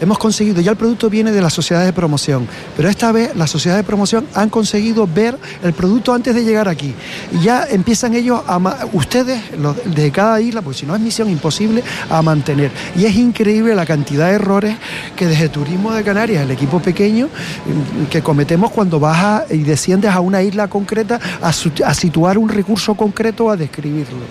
hemos 0.05 0.19
conseguido, 0.19 0.61
ya 0.61 0.71
el 0.71 0.77
producto 0.77 1.09
viene 1.09 1.33
de 1.33 1.41
la 1.41 1.49
sociedad 1.49 1.83
de 1.83 1.93
promoción, 1.93 2.47
pero 2.77 2.91
esta 2.91 3.11
vez 3.11 3.35
las 3.35 3.51
sociedades 3.51 3.85
de 3.85 3.87
promoción 3.87 4.27
han 4.35 4.51
conseguido 4.51 5.07
ver 5.07 5.39
el 5.63 5.73
producto 5.73 6.13
antes 6.13 6.35
de 6.35 6.45
llegar 6.45 6.69
aquí. 6.69 6.95
Y 7.33 7.45
ya 7.45 7.65
empiezan 7.65 8.15
ellos, 8.15 8.43
a 8.47 8.87
ustedes, 8.93 9.41
los 9.59 9.77
de 9.85 10.11
cada 10.11 10.41
isla, 10.41 10.61
porque 10.61 10.81
si 10.81 10.87
no 10.87 10.95
es 10.95 11.01
misión 11.01 11.31
imposible, 11.31 11.83
a 12.11 12.21
mantener. 12.21 12.71
Y 12.97 13.07
es 13.07 13.17
increíble 13.17 13.75
la 13.75 13.87
cantidad 13.87 14.29
de 14.29 14.35
errores 14.35 14.77
que 15.17 15.27
desde 15.27 15.49
Turismo 15.49 15.93
de 15.93 16.03
Canarias, 16.03 16.43
el 16.43 16.51
equipo 16.51 16.81
pequeño, 16.81 17.27
mm, 17.27 18.05
que 18.11 18.23
cometemos 18.23 18.71
cuando 18.73 19.01
bajas 19.01 19.51
y 19.51 19.59
desciendes 19.59 20.11
a 20.11 20.21
una 20.21 20.43
isla 20.43 20.69
concreta 20.69 21.19
a, 21.41 21.53
situar 21.95 22.37
un 22.37 22.51
recurso 22.51 22.95
concreto, 22.95 23.51
a 23.51 23.57
describirlo. 23.57 24.25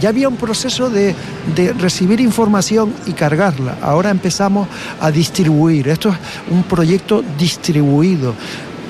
ya 0.00 0.08
había 0.08 0.28
un 0.28 0.36
proceso 0.36 0.90
de 0.90 1.14
recibir 1.78 2.20
información 2.20 2.92
y 3.06 3.12
cargarla. 3.12 3.78
Ahora 3.82 4.10
empezamos 4.10 4.66
a 5.00 5.11
distribuir. 5.12 5.88
Esto 5.88 6.10
es 6.10 6.16
un 6.50 6.62
proyecto 6.64 7.22
distribuido, 7.38 8.34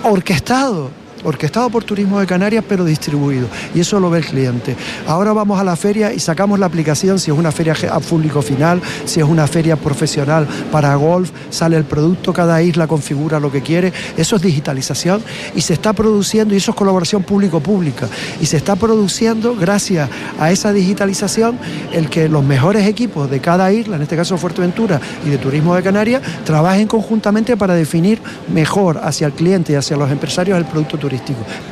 orquestado 0.05 1.02
orquestado 1.25 1.71
por 1.71 1.85
Turismo 1.85 2.21
de 2.21 2.27
Canarias, 2.27 2.65
pero 2.69 2.85
distribuido. 2.85 3.47
Y 3.75 3.81
eso 3.81 4.01
lo 4.01 4.11
ve 4.11 4.19
el 4.19 4.25
cliente. 4.25 4.77
Ahora 5.07 5.33
vamos 5.33 5.61
a 5.61 5.65
la 5.65 5.77
feria 5.77 6.13
y 6.13 6.21
sacamos 6.21 6.59
la 6.59 6.67
aplicación, 6.67 7.19
si 7.19 7.31
es 7.31 7.37
una 7.37 7.53
feria 7.53 7.75
a 7.91 8.01
público 8.01 8.43
final, 8.43 8.81
si 9.05 9.21
es 9.21 9.27
una 9.27 9.47
feria 9.47 9.77
profesional 9.77 10.47
para 10.71 10.95
golf, 10.97 11.31
sale 11.51 11.77
el 11.77 11.85
producto, 11.85 12.33
cada 12.33 12.63
isla 12.63 12.87
configura 12.87 13.41
lo 13.41 13.51
que 13.51 13.63
quiere. 13.63 13.93
Eso 14.17 14.37
es 14.37 14.43
digitalización 14.43 15.23
y 15.55 15.61
se 15.61 15.75
está 15.75 15.93
produciendo, 15.93 16.55
y 16.55 16.59
eso 16.59 16.73
es 16.73 16.77
colaboración 16.77 17.23
público-pública, 17.23 18.09
y 18.41 18.47
se 18.47 18.57
está 18.57 18.77
produciendo 18.77 19.55
gracias 19.57 20.09
a 20.39 20.51
esa 20.51 20.73
digitalización 20.73 21.59
el 21.93 22.09
que 22.09 22.29
los 22.29 22.45
mejores 22.45 22.87
equipos 22.87 23.31
de 23.31 23.41
cada 23.41 23.73
isla, 23.73 23.97
en 23.97 24.03
este 24.03 24.17
caso 24.17 24.37
Fuerteventura 24.37 25.01
y 25.27 25.31
de 25.31 25.39
Turismo 25.39 25.75
de 25.75 25.83
Canarias, 25.83 26.23
trabajen 26.45 26.87
conjuntamente 26.87 27.57
para 27.57 27.75
definir 27.75 28.21
mejor 28.53 29.01
hacia 29.03 29.27
el 29.27 29.33
cliente 29.33 29.73
y 29.73 29.77
hacia 29.77 29.97
los 29.97 30.11
empresarios 30.11 30.59
el 30.59 30.65
producto 30.65 30.99
turístico. 30.99 31.12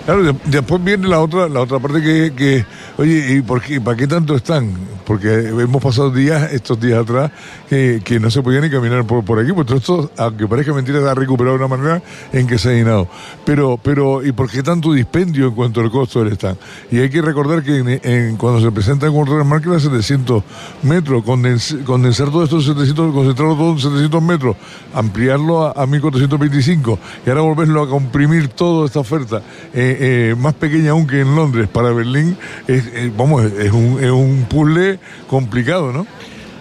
Claro, 0.05 0.37
después 0.45 0.83
viene 0.83 1.09
la 1.09 1.21
otra, 1.21 1.49
la 1.49 1.61
otra 1.61 1.79
parte 1.79 2.03
que, 2.03 2.65
oye, 2.97 3.37
¿y 3.37 3.43
por 3.43 3.63
qué, 3.63 3.81
para 3.81 3.97
qué 3.97 4.07
tanto 4.07 4.35
están? 4.35 4.73
Porque 5.05 5.49
hemos 5.49 5.83
pasado 5.83 6.11
días, 6.11 6.53
estos 6.53 6.81
días 6.81 7.01
atrás, 7.01 7.31
que, 7.69 8.19
no 8.21 8.31
se 8.31 8.43
podía 8.43 8.61
ni 8.61 8.71
caminar 8.71 9.05
por, 9.07 9.25
por 9.25 9.39
aquí, 9.39 9.53
todo 9.53 9.77
esto, 9.77 10.11
aunque 10.17 10.47
parezca 10.47 10.73
mentira, 10.73 11.01
se 11.01 11.09
ha 11.09 11.15
recuperado 11.15 11.57
de 11.57 11.65
una 11.65 11.77
manera 11.77 12.03
en 12.33 12.47
que 12.47 12.59
se 12.59 12.71
ha 12.71 12.73
llenado. 12.73 13.09
Pero, 13.45 13.79
pero, 13.83 14.25
¿y 14.25 14.33
por 14.33 14.51
qué 14.51 14.63
tanto 14.63 14.93
dispendio 14.93 15.49
en 15.49 15.55
cuanto 15.55 15.81
al 15.81 15.91
costo 15.91 16.23
del 16.23 16.35
stand? 16.35 16.59
Y 16.91 16.99
hay 16.99 17.11
que 17.11 17.23
recordar 17.23 17.63
que 17.63 18.01
en, 18.03 18.37
cuando 18.37 18.61
se 18.61 18.71
presenta 18.71 19.07
en 19.07 19.13
World 19.13 19.45
Market 19.45 19.73
a 19.73 19.81
700 19.81 20.45
metros, 20.83 21.25
condensar 21.25 22.31
todo 22.31 22.45
esto 22.45 22.61
700, 22.61 23.15
concentrarlo 23.15 23.57
todo 23.57 23.73
en 23.73 23.79
700 23.79 24.23
metros, 24.23 24.57
ampliarlo 24.95 25.67
a, 25.67 25.83
a 25.83 25.87
1425 25.87 26.99
y 27.27 27.29
ahora 27.29 27.43
volverlo 27.43 27.83
a 27.83 27.89
comprimir 27.89 28.49
toda 28.49 28.87
esta 28.87 29.01
oferta 29.01 29.30
eh, 29.39 29.41
eh, 29.75 30.35
más 30.37 30.55
pequeña 30.55 30.93
aún 30.93 31.07
que 31.07 31.21
en 31.21 31.35
Londres 31.35 31.69
para 31.69 31.91
Berlín, 31.91 32.37
es, 32.67 32.85
eh, 32.95 33.13
vamos, 33.17 33.45
es 33.45 33.73
un, 33.73 34.03
es 34.03 34.11
un 34.11 34.47
puzzle 34.49 34.99
complicado, 35.29 35.93
¿no? 35.93 36.07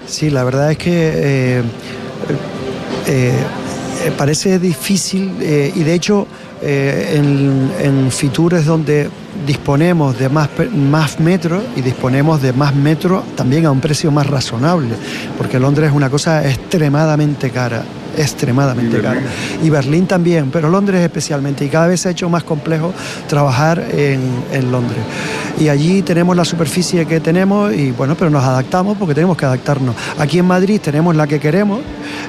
Sí, 0.08 0.30
la 0.30 0.44
verdad 0.44 0.72
es 0.72 0.78
que 0.78 1.64
parece 4.18 4.60
difícil 4.60 5.34
y 5.40 5.84
de 5.84 5.94
hecho 5.94 6.28
en, 6.62 7.72
en 7.80 8.12
Fitur 8.12 8.64
donde 8.64 9.10
disponemos 9.46 10.18
de 10.18 10.30
más, 10.30 10.50
más 10.74 11.20
metros 11.20 11.64
y 11.76 11.82
disponemos 11.82 12.42
de 12.42 12.54
más 12.54 12.74
metros 12.74 13.24
también 13.36 13.66
a 13.66 13.72
un 13.72 13.80
precio 13.80 14.12
más 14.12 14.26
razonable, 14.26 14.96
porque 15.38 15.60
Londres 15.60 15.90
es 15.90 15.96
una 15.96 16.10
cosa 16.10 16.48
extremadamente 16.50 17.52
cara 17.52 17.84
extremadamente 18.18 19.01
caro. 19.01 19.20
Y 19.63 19.70
Berlín 19.70 20.08
también, 20.08 20.50
pero 20.51 20.70
Londres 20.70 21.01
especialmente. 21.01 21.66
Y 21.66 21.70
cada 21.70 21.88
vez 21.88 22.01
se 22.01 22.10
ha 22.10 22.12
hecho 22.12 22.30
más 22.30 22.44
complejo 22.44 22.94
trabajar 23.28 23.84
en, 23.92 24.22
en, 24.51 24.72
Londres. 24.72 25.00
Y 25.60 25.70
allí 25.70 26.01
tenemos 26.01 26.36
la 26.36 26.46
superficie 26.46 27.06
que 27.06 27.20
tenemos 27.20 27.74
y 27.74 27.92
bueno, 27.92 28.16
pero 28.16 28.30
nos 28.30 28.44
adaptamos 28.44 28.98
porque 28.98 29.16
tenemos 29.16 29.38
que 29.38 29.46
adaptarnos. 29.46 29.96
Aquí 30.18 30.39
en 30.39 30.46
Madrid 30.46 30.80
tenemos 30.82 31.16
la 31.16 31.28
que 31.28 31.39
queremos 31.39 31.80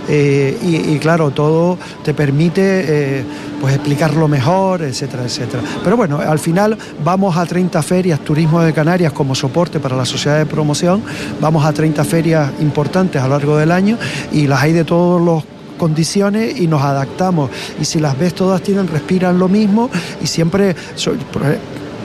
eh, 0.08 0.58
y, 0.62 0.98
claro, 0.98 1.30
todo 1.30 1.78
te 2.02 2.14
permite 2.14 2.60
eh, 2.62 3.24
pues 3.60 3.74
explicarlo 3.74 4.26
mejor, 4.26 4.82
etcétera, 4.82 5.24
etcétera. 5.24 5.62
Pero 5.84 5.96
bueno, 5.96 6.18
al 6.18 6.38
final 6.38 6.76
vamos 7.04 7.36
a 7.36 7.46
30 7.46 7.82
ferias, 7.82 8.20
Turismo 8.20 8.60
de 8.60 8.72
Canarias 8.72 9.12
como 9.12 9.34
soporte 9.34 9.78
para 9.78 9.96
la 9.96 10.04
sociedad 10.04 10.38
de 10.38 10.46
promoción, 10.46 11.02
vamos 11.40 11.64
a 11.64 11.72
30 11.72 12.02
ferias 12.04 12.50
importantes 12.60 13.22
a 13.22 13.28
lo 13.28 13.36
largo 13.36 13.56
del 13.56 13.70
año 13.70 13.98
y 14.32 14.46
las 14.46 14.62
hay 14.62 14.72
de 14.72 14.84
todos 14.84 15.20
los 15.20 15.44
condiciones 15.80 16.60
y 16.60 16.66
nos 16.66 16.82
adaptamos. 16.82 17.50
Y 17.80 17.86
si 17.86 18.00
las 18.00 18.18
ves 18.18 18.34
todas 18.34 18.60
tienen, 18.60 18.86
respiran 18.86 19.38
lo 19.38 19.48
mismo 19.48 19.88
y 20.22 20.26
siempre, 20.26 20.76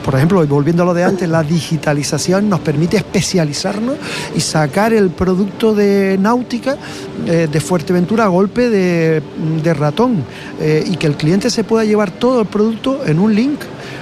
por 0.02 0.14
ejemplo, 0.14 0.44
volviendo 0.46 0.82
a 0.82 0.86
lo 0.86 0.94
de 0.94 1.04
antes, 1.04 1.28
la 1.28 1.42
digitalización 1.42 2.48
nos 2.48 2.60
permite 2.60 2.96
especializarnos 2.96 3.96
y 4.34 4.40
sacar 4.40 4.94
el 4.94 5.10
producto 5.10 5.74
de 5.74 6.16
náutica 6.18 6.78
eh, 7.26 7.48
de 7.52 7.60
Fuerteventura 7.60 8.24
a 8.24 8.28
golpe 8.28 8.70
de, 8.70 9.74
ratón 9.74 10.24
eh, 10.58 10.82
y 10.90 10.96
que 10.96 11.06
el 11.06 11.16
cliente 11.16 11.50
se 11.50 11.62
pueda 11.62 11.84
llevar 11.84 12.12
todo 12.12 12.40
el 12.40 12.46
producto 12.46 13.04
en 13.04 13.18
un 13.18 13.34
link 13.34 13.60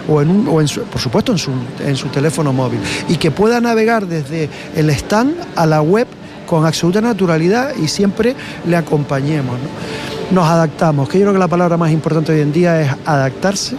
o, 0.08 0.22
en 0.22 0.30
un, 0.30 0.46
o 0.46 0.60
en 0.60 0.68
por 0.68 1.00
supuesto 1.00 1.32
en 1.32 1.38
su, 1.38 1.50
en 1.84 1.96
su 1.96 2.08
teléfono 2.08 2.52
móvil 2.52 2.78
y 3.08 3.16
que 3.16 3.32
pueda 3.32 3.60
navegar 3.60 4.06
desde 4.06 4.48
el 4.76 4.90
stand 4.90 5.34
a 5.56 5.66
la 5.66 5.82
web 5.82 6.06
con 6.54 6.64
absoluta 6.64 7.00
naturalidad 7.00 7.74
y 7.74 7.88
siempre 7.88 8.36
le 8.64 8.76
acompañemos. 8.76 9.56
Nos 10.30 10.46
adaptamos, 10.46 11.08
que 11.08 11.18
yo 11.18 11.24
creo 11.24 11.32
que 11.32 11.40
la 11.40 11.48
palabra 11.48 11.76
más 11.76 11.90
importante 11.90 12.30
hoy 12.30 12.42
en 12.42 12.52
día 12.52 12.80
es 12.80 12.90
adaptarse, 13.04 13.76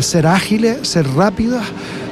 ser 0.00 0.26
ágiles, 0.26 0.88
ser 0.88 1.06
rápidos 1.08 1.60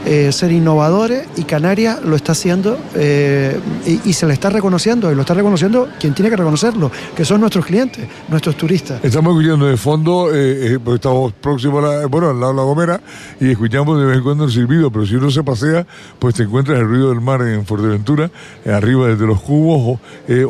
eh, 0.07 0.33
ser 0.33 0.53
innovadores 0.53 1.27
y 1.37 1.45
Canarias 1.45 2.03
lo 2.05 2.15
está 2.15 2.33
haciendo 2.33 2.79
eh, 2.95 3.59
y, 4.05 4.13
se 4.13 4.27
le 4.27 4.35
está 4.35 4.51
reconociendo 4.51 5.11
y 5.11 5.15
lo 5.15 5.23
está 5.23 5.33
reconociendo 5.33 5.89
quien 5.99 6.13
tiene 6.13 6.29
que 6.29 6.37
reconocerlo, 6.37 6.91
que 7.17 7.25
son 7.25 7.41
nuestros 7.41 7.65
clientes, 7.65 8.07
nuestros 8.29 8.55
turistas. 8.55 9.03
Estamos 9.03 9.35
escuchando 9.35 9.65
de 9.65 9.79
fondo, 9.79 10.29
eh, 10.35 10.79
porque 10.79 10.97
estamos 10.97 11.33
próximos 11.33 11.83
a 11.83 11.89
la, 11.89 12.07
bueno, 12.07 12.29
al 12.29 12.39
lado 12.39 12.53
de 12.53 12.57
la 12.59 12.63
Gomera 12.65 13.01
y 13.41 13.51
escuchamos 13.51 13.99
de 13.99 14.05
vez 14.05 14.19
en 14.19 14.23
cuando 14.23 14.45
el 14.45 14.51
silbido, 14.51 14.91
pero 14.91 15.07
si 15.07 15.15
uno 15.15 15.31
se 15.31 15.43
pasea, 15.43 15.87
pues 16.19 16.35
te 16.35 16.43
encuentras 16.43 16.79
el 16.79 16.87
ruido 16.87 17.09
del 17.09 17.23
mar 17.23 17.41
en 17.41 17.65
Fuerteventura, 17.65 18.31
arriba 18.67 19.09
desde 19.09 19.27
los 19.27 19.41
cubos, 19.41 19.99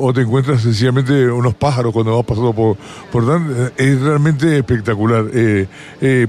o, 0.00 0.12
te 0.12 0.23
encuentras 0.23 0.62
sencillamente 0.62 1.30
unos 1.30 1.54
pájaros 1.54 1.92
cuando 1.92 2.16
vas 2.16 2.26
pasando 2.26 2.52
por, 2.52 2.76
por 3.12 3.23
es 3.76 4.00
realmente 4.00 4.58
espectacular, 4.58 5.25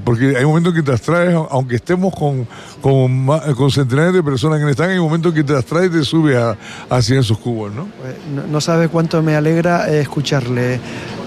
porque 0.03 0.35
hay 0.37 0.45
momentos 0.45 0.75
que 0.75 0.83
te 0.83 0.91
abstraes, 0.91 1.35
aunque 1.49 1.75
estemos 1.75 2.13
con, 2.15 2.47
con 2.81 3.14
con, 3.55 3.71
centenares 3.71 4.13
de 4.13 4.23
personas 4.23 4.59
que 4.59 4.69
están 4.69 4.89
en 4.89 4.95
el 4.95 5.01
momento 5.01 5.33
que 5.33 5.43
te 5.43 5.55
atrae 5.55 5.87
y 5.87 5.89
te 5.89 6.03
sube 6.03 6.37
a, 6.37 6.57
hacia 6.89 7.19
esos 7.19 7.37
cubos, 7.37 7.73
¿no? 7.73 7.87
Pues, 8.01 8.15
¿no? 8.33 8.51
no 8.51 8.61
sabes 8.61 8.89
cuánto 8.89 9.21
me 9.21 9.35
alegra 9.35 9.89
escucharle 9.89 10.79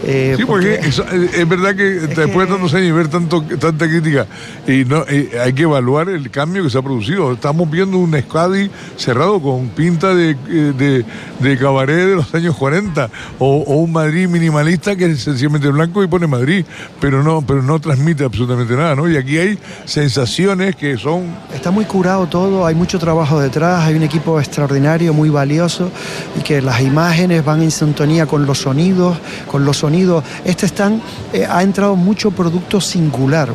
eh, 0.04 0.34
sí, 0.36 0.44
porque, 0.44 0.74
es, 0.74 1.48
verdad 1.48 1.74
que 1.74 1.84
después 1.84 2.48
de 2.48 2.54
tantos 2.54 2.72
años 2.74 2.88
y 2.88 2.92
ver 2.92 3.08
tanto, 3.08 3.42
tanta 3.42 3.88
crítica, 3.88 4.26
y 4.66 4.84
no 4.84 5.04
hay 5.08 5.52
que 5.52 5.62
evaluar 5.62 6.08
el 6.08 6.30
cambio 6.30 6.62
que 6.62 6.70
se 6.70 6.78
ha 6.78 6.82
producido. 6.82 7.32
Estamos 7.32 7.68
viendo 7.70 7.98
un 7.98 8.14
Escadi 8.14 8.70
cerrado 8.96 9.40
con 9.40 9.68
pinta 9.70 10.14
de, 10.14 10.34
de, 10.34 11.04
de, 11.40 11.58
cabaret 11.58 12.06
de 12.06 12.16
los 12.16 12.32
años 12.34 12.56
40, 12.56 13.10
o, 13.38 13.56
un 13.78 13.92
Madrid 13.92 14.28
minimalista 14.28 14.94
que 14.94 15.06
es 15.06 15.22
sencillamente 15.22 15.68
blanco 15.68 16.02
y 16.02 16.06
pone 16.06 16.26
Madrid, 16.26 16.64
pero 17.00 17.22
no, 17.22 17.42
pero 17.42 17.62
no 17.62 17.80
transmite 17.80 18.24
absolutamente 18.24 18.74
nada, 18.74 18.94
¿no? 18.94 19.08
Y 19.08 19.16
aquí 19.16 19.38
hay 19.38 19.58
sensaciones 19.84 20.76
que 20.76 20.96
son... 20.96 21.34
Está 21.52 21.70
muy 21.78 21.84
curado 21.84 22.26
todo, 22.26 22.66
hay 22.66 22.74
mucho 22.74 22.98
trabajo 22.98 23.38
detrás, 23.38 23.84
hay 23.84 23.94
un 23.94 24.02
equipo 24.02 24.40
extraordinario, 24.40 25.14
muy 25.14 25.30
valioso, 25.30 25.92
y 26.36 26.42
que 26.42 26.60
las 26.60 26.80
imágenes 26.80 27.44
van 27.44 27.62
en 27.62 27.70
sintonía 27.70 28.26
con 28.26 28.46
los 28.46 28.58
sonidos, 28.58 29.16
con 29.46 29.64
los 29.64 29.76
sonidos 29.76 29.88
sonido. 29.88 30.24
Este 30.44 30.66
stand 30.66 31.00
eh, 31.32 31.46
ha 31.48 31.62
entrado 31.62 31.94
mucho 31.94 32.32
producto 32.32 32.80
singular. 32.80 33.48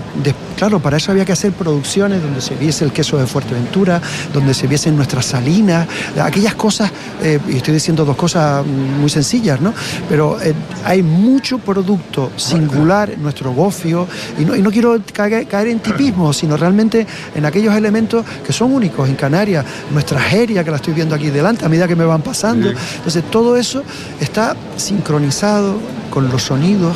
Claro, 0.64 0.80
para 0.80 0.96
eso 0.96 1.12
había 1.12 1.26
que 1.26 1.34
hacer 1.34 1.52
producciones 1.52 2.24
donde 2.24 2.40
se 2.40 2.56
viese 2.56 2.86
el 2.86 2.94
queso 2.94 3.18
de 3.18 3.28
Fuerteventura, 3.28 4.02
donde 4.34 4.54
se 4.54 4.66
viesen 4.66 4.96
nuestras 4.96 5.26
salinas, 5.26 5.86
aquellas 6.18 6.56
cosas, 6.56 6.90
eh, 7.22 7.38
y 7.50 7.58
estoy 7.58 7.74
diciendo 7.74 8.06
dos 8.06 8.16
cosas 8.16 8.66
muy 8.66 9.10
sencillas, 9.10 9.60
¿no? 9.60 9.74
Pero 10.08 10.42
eh, 10.42 10.54
hay 10.86 11.04
mucho 11.04 11.58
producto 11.58 12.32
singular, 12.38 13.18
nuestro 13.18 13.52
gofio, 13.52 14.08
y 14.40 14.46
no, 14.46 14.72
quiero 14.72 15.02
caer, 15.12 15.68
en 15.68 15.80
tipismo, 15.80 16.32
sino 16.32 16.56
realmente 16.56 17.06
en 17.36 17.46
aquellos 17.46 17.76
elementos 17.76 18.26
que 18.48 18.54
son 18.54 18.74
únicos 18.74 19.10
en 19.10 19.16
Canarias, 19.16 19.66
nuestra 19.92 20.22
jeria 20.22 20.64
que 20.64 20.72
la 20.72 20.78
estoy 20.78 20.94
viendo 20.94 21.14
aquí 21.14 21.30
delante 21.30 21.66
a 21.66 21.68
medida 21.68 21.90
que 21.90 21.98
me 21.98 22.06
van 22.06 22.22
pasando. 22.22 22.70
Entonces 22.70 23.22
todo 23.30 23.58
eso 23.58 23.84
está 24.22 24.56
sincronizado 24.78 25.76
con 26.10 26.30
los 26.30 26.44
sonidos 26.44 26.96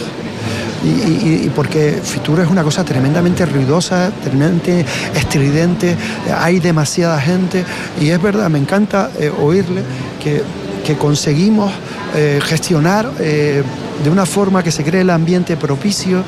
y, 0.83 1.49
porque 1.49 1.99
Fitur 2.03 2.39
es 2.39 2.49
una 2.49 2.63
cosa 2.63 2.83
tremendamente 2.83 3.45
ruidosa, 3.45 4.11
tremendamente 4.23 4.85
estridente, 5.15 5.95
hay 6.37 6.59
demasiada 6.59 7.19
gente 7.19 7.63
y 7.99 8.09
es 8.09 8.21
verdad, 8.21 8.49
me 8.49 8.59
encanta 8.59 9.11
eh, 9.19 9.31
oírle 9.41 9.81
que, 10.23 10.43
conseguimos 10.97 11.69
eh, 12.15 12.39
gestionar 12.41 13.11
eh, 13.19 13.61
de 14.01 14.09
una 14.09 14.25
forma 14.25 14.63
que 14.63 14.71
se 14.71 14.85
cree 14.85 15.01
el 15.01 15.09
ambiente 15.09 15.57
propicio, 15.57 16.23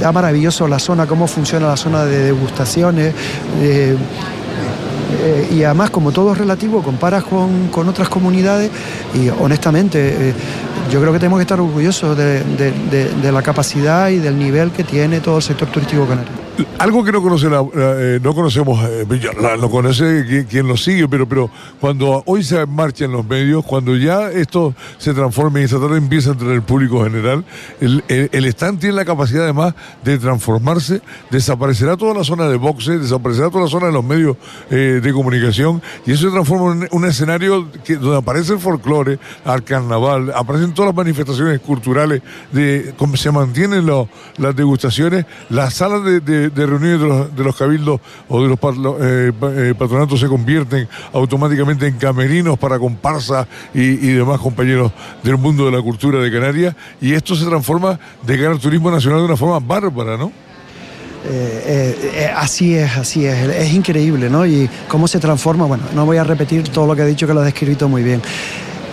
da 0.00 0.10
maravilloso 0.10 0.66
la 0.66 0.80
zona, 0.80 1.06
cómo 1.06 1.28
funciona 1.28 1.68
la 1.68 1.76
zona 1.76 2.04
de 2.04 2.24
degustaciones. 2.24 3.14
y 5.52 5.62
además, 5.62 5.90
como 5.90 6.10
todo 6.10 6.32
es 6.32 6.38
relativo, 6.38 6.82
comparas 6.82 7.22
con, 7.22 7.68
con 7.68 7.88
otras 7.88 8.08
comunidades 8.08 8.72
y 9.14 9.28
honestamente 9.28 10.34
yo 10.94 11.00
creo 11.00 11.12
que 11.12 11.18
tenemos 11.18 11.40
que 11.40 11.42
estar 11.42 11.60
orgullosos 11.60 12.16
de, 12.16 13.32
la 13.32 13.42
capacidad 13.42 14.10
y 14.10 14.18
del 14.18 14.38
nivel 14.38 14.70
que 14.70 14.84
tiene 14.84 15.18
todo 15.18 15.38
el 15.38 15.42
sector 15.42 15.66
turístico 15.66 16.06
canario. 16.06 16.30
Algo 16.78 17.02
que 17.02 17.10
no, 17.10 17.20
conoce 17.20 17.48
eh, 17.48 18.20
no 18.22 18.32
conocemos, 18.32 18.78
eh, 18.88 19.06
lo 19.60 19.70
conoce 19.70 20.46
quien, 20.48 20.68
lo 20.68 20.76
sigue, 20.76 21.08
pero, 21.08 21.28
pero 21.28 21.50
cuando 21.80 22.22
hoy 22.26 22.44
se 22.44 22.64
marcha 22.66 23.06
en 23.06 23.12
los 23.12 23.26
medios, 23.26 23.64
cuando 23.64 23.96
ya 23.96 24.30
esto 24.30 24.72
se 24.98 25.12
transforma 25.14 25.60
y 25.60 25.64
esta 25.64 25.80
tarde 25.80 25.98
empieza 25.98 26.30
a 26.30 26.32
entrar 26.34 26.52
el 26.52 26.62
público 26.62 27.02
general, 27.02 27.44
el, 27.80 28.44
stand 28.46 28.78
tiene 28.78 28.94
la 28.94 29.04
capacidad 29.04 29.44
además 29.44 29.74
de 30.04 30.16
transformarse, 30.18 31.00
desaparecerá 31.30 31.96
toda 31.96 32.14
la 32.14 32.22
zona 32.22 32.48
de 32.48 32.56
boxe, 32.56 32.98
desaparecerá 32.98 33.50
toda 33.50 33.64
la 33.64 33.70
zona 33.70 33.86
de 33.86 33.92
los 33.92 34.04
medios 34.04 34.36
eh, 34.70 35.00
de 35.02 35.12
comunicación 35.12 35.82
y 36.06 36.12
eso 36.12 36.28
se 36.28 36.32
transforma 36.32 36.86
en 36.86 36.88
un 36.92 37.04
escenario 37.04 37.68
donde 37.88 38.16
aparece 38.16 38.52
el 38.52 38.60
folclore, 38.60 39.18
al 39.44 39.64
carnaval, 39.64 40.32
aparecen 40.34 40.72
todas 40.72 40.90
las 40.90 40.96
manifestaciones 40.96 41.60
culturales, 41.60 42.22
de 42.52 42.94
cómo 42.96 43.16
se 43.16 43.32
mantienen 43.32 43.86
las 43.86 44.56
degustaciones, 44.56 45.26
las 45.50 45.74
salas 45.74 46.04
de, 46.04 46.43
reuniones 46.48 47.34
de 47.34 47.44
los, 47.44 47.56
cabildos 47.56 48.00
o 48.28 48.42
de 48.42 48.48
los 48.48 48.58
eh, 49.00 49.32
eh, 49.42 49.74
patronatos 49.78 50.20
se 50.20 50.26
convierten 50.26 50.88
automáticamente 51.12 51.86
en 51.86 51.96
camerinos 51.96 52.58
para 52.58 52.78
comparsas 52.78 53.46
y, 53.72 54.14
demás 54.14 54.40
compañeros 54.40 54.92
del 55.22 55.36
mundo 55.38 55.66
de 55.66 55.72
la 55.72 55.82
cultura 55.82 56.20
de 56.20 56.30
Canarias 56.30 56.74
y 57.00 57.12
esto 57.12 57.34
se 57.34 57.44
transforma 57.46 57.98
de 58.22 58.36
cara 58.38 58.52
al 58.52 58.58
turismo 58.58 58.90
nacional 58.90 59.20
de 59.20 59.26
una 59.26 59.36
forma 59.36 59.58
bárbara, 59.60 60.16
¿no? 60.16 60.32
Eh, 61.26 62.30
así 62.36 62.74
es, 62.74 62.96
así 62.96 63.24
es, 63.24 63.48
es 63.48 63.72
increíble, 63.72 64.28
¿no? 64.28 64.44
Y 64.44 64.68
cómo 64.88 65.08
se 65.08 65.18
transforma, 65.18 65.64
bueno, 65.64 65.84
no 65.94 66.04
voy 66.04 66.18
a 66.18 66.24
repetir 66.24 66.68
todo 66.68 66.86
lo 66.86 66.94
que 66.94 67.02
he 67.02 67.06
dicho 67.06 67.26
que 67.26 67.34
lo 67.34 67.42
he 67.42 67.46
descrito 67.46 67.88
muy 67.88 68.02
bien. 68.02 68.20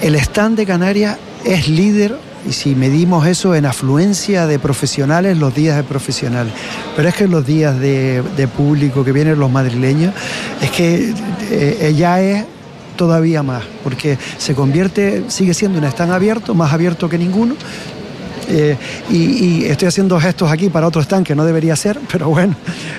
El 0.02 0.16
stand 0.16 0.58
de 0.58 0.66
Canarias 0.66 1.18
es 1.44 1.68
líder 1.68 2.16
y 2.48 2.54
si 2.54 2.76
medimos 2.76 3.28
eso 3.28 3.56
en 3.56 3.66
afluencia 3.66 4.48
de 4.48 4.60
profesionales, 4.60 5.38
los 5.38 5.54
días 5.54 5.78
de 5.78 5.84
profesionales. 5.84 6.54
Pero 6.96 7.10
es 7.10 7.16
que 7.16 7.28
los 7.28 7.46
días 7.46 7.80
de, 7.80 8.24
público 8.56 9.04
que 9.04 9.12
vienen 9.12 9.40
los 9.40 9.52
madrileños, 9.52 10.14
es 10.62 10.72
que 10.72 11.14
eh, 11.52 11.94
ya 11.96 12.22
es 12.22 12.46
todavía 12.96 13.42
más, 13.44 13.64
porque 13.84 14.18
se 14.38 14.54
convierte, 14.54 15.26
sigue 15.28 15.54
siendo 15.54 15.80
un 15.80 15.86
stand 15.86 16.12
abierto, 16.12 16.54
más 16.54 16.74
abierto 16.74 17.10
que 17.10 17.18
ninguno, 17.18 17.56
eh, 18.52 18.78
y, 19.10 19.64
estoy 19.66 19.88
haciendo 19.88 20.20
gestos 20.20 20.52
aquí 20.52 20.70
para 20.70 20.88
otro 20.88 21.02
stand 21.02 21.26
que 21.26 21.36
no 21.36 21.46
debería 21.46 21.76
ser, 21.76 22.00
pero 22.12 22.30
bueno, 22.30 22.56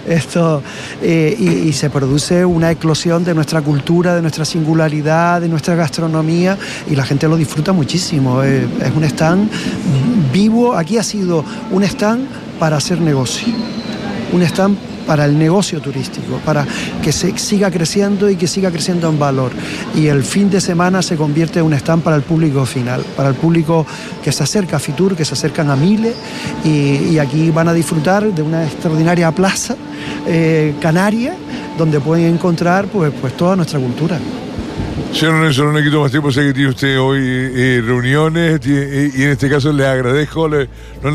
esto. 0.08 0.62
Eh, 1.02 1.36
y, 1.66 1.72
se 1.72 1.90
produce 1.90 2.44
una 2.44 2.70
eclosión 2.70 3.24
de 3.24 3.34
nuestra 3.34 3.60
cultura, 3.62 4.14
de 4.14 4.22
nuestra 4.22 4.44
singularidad, 4.44 5.40
de 5.40 5.48
nuestra 5.48 5.74
gastronomía, 5.74 6.56
y 6.90 6.94
la 6.94 7.04
gente 7.04 7.28
lo 7.28 7.36
disfruta 7.36 7.72
muchísimo. 7.72 8.42
Eh, 8.42 8.66
es 8.80 8.92
un 8.94 9.04
stand 9.04 9.50
vivo, 10.32 10.74
aquí 10.74 10.98
ha 10.98 11.02
sido 11.02 11.44
un 11.70 11.82
stand 11.84 12.26
para 12.58 12.76
hacer 12.76 13.00
negocio. 13.00 13.48
Un 14.32 14.42
stand 14.42 14.91
para 15.06 15.24
el 15.24 15.38
negocio 15.38 15.80
turístico, 15.80 16.38
para 16.44 16.66
que 17.02 17.12
se 17.12 17.36
siga 17.38 17.70
creciendo 17.70 18.30
y 18.30 18.36
que 18.36 18.46
siga 18.46 18.70
creciendo 18.70 19.08
en 19.08 19.18
valor. 19.18 19.52
Y 19.94 20.06
el 20.06 20.22
fin 20.22 20.50
de 20.50 20.60
semana 20.60 21.02
se 21.02 21.16
convierte 21.16 21.60
en 21.60 21.66
un 21.66 21.74
stand 21.74 22.02
para 22.02 22.16
el 22.16 22.22
público 22.22 22.64
final, 22.66 23.02
para 23.16 23.28
el 23.28 23.34
público 23.34 23.86
que 24.22 24.32
se 24.32 24.42
acerca 24.42 24.76
a 24.76 24.80
Fitur, 24.80 25.16
que 25.16 25.24
se 25.24 25.34
acercan 25.34 25.70
a 25.70 25.76
Mile 25.76 26.12
y, 26.64 27.18
aquí 27.18 27.50
van 27.50 27.68
a 27.68 27.72
disfrutar 27.72 28.24
de 28.32 28.42
una 28.42 28.64
extraordinaria 28.64 29.30
plaza 29.30 29.76
eh, 30.26 30.74
canaria 30.80 31.34
donde 31.78 32.00
pueden 32.00 32.34
encontrar 32.34 32.86
pues, 32.86 33.12
pues 33.20 33.36
toda 33.36 33.54
nuestra 33.56 33.78
cultura. 33.78 34.18
Señor 35.12 35.34
no 35.34 35.72
le 35.72 35.84
quito 35.84 36.00
más 36.00 36.10
tiempo, 36.10 36.32
sé 36.32 36.40
que 36.40 36.54
tiene 36.54 36.70
usted 36.70 36.98
hoy 36.98 37.20
eh, 37.22 37.82
reuniones 37.84 38.60
y 38.66 39.22
en 39.22 39.30
este 39.30 39.48
caso 39.48 39.70
le 39.70 39.86
agradezco, 39.86 40.48
no 40.48 40.56
le 40.56 40.68